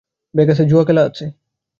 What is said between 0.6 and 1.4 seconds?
জুয়া খেলা আছে।